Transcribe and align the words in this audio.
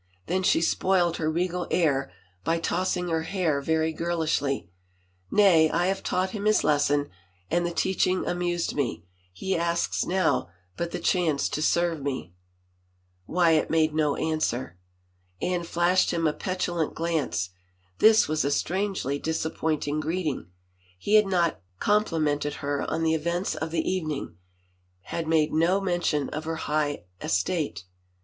Then 0.25 0.41
she 0.41 0.61
spoiled 0.61 1.17
her 1.17 1.29
regal 1.29 1.67
air 1.69 2.11
by 2.43 2.57
tossing 2.57 3.09
her 3.09 3.21
head 3.21 3.63
very 3.63 3.93
girlishly." 3.93 4.67
Nay, 5.31 5.69
I 5.69 5.85
have 5.85 6.01
taught 6.01 6.31
him 6.31 6.45
his 6.45 6.63
lesson 6.63 7.11
and 7.51 7.67
the 7.67 7.71
teaching 7.71 8.25
amused 8.25 8.73
me— 8.73 9.03
he 9.31 9.55
asks 9.55 10.03
now 10.03 10.49
but 10.75 10.89
the 10.89 10.97
chance 10.97 11.47
to 11.49 11.61
serve 11.61 12.01
me." 12.01 12.33
Wyatt 13.27 13.69
made 13.69 13.93
no 13.93 14.15
answer. 14.15 14.75
Anne 15.39 15.65
flashed 15.65 16.09
him 16.09 16.25
a 16.25 16.33
petulant 16.33 16.95
glance; 16.95 17.51
this 17.99 18.27
was 18.27 18.43
a 18.43 18.49
strangely 18.49 19.19
disappointing 19.19 19.99
greeting. 19.99 20.47
He 20.97 21.13
had 21.13 21.27
not 21.27 21.61
compli 21.79 22.19
mented 22.19 22.53
her 22.53 22.89
on 22.89 23.03
the 23.03 23.13
events 23.13 23.53
of 23.53 23.69
the 23.69 23.87
evening, 23.87 24.37
had 25.01 25.27
made 25.27 25.53
no 25.53 25.79
mention 25.79 26.27
of 26.29 26.45
her 26.45 26.55
high 26.55 27.03
estate. 27.21 27.83